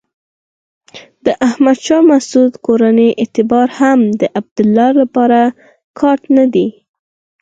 د 1.25 1.27
احمد 1.47 1.77
شاه 1.85 2.03
مسعود 2.11 2.53
کورنۍ 2.65 3.09
اعتبار 3.21 3.67
هم 3.79 3.99
د 4.21 4.23
عبدالله 4.39 4.89
لپاره 5.01 5.39
کارت 5.99 6.23
نه 6.37 6.45
دی. 6.53 6.67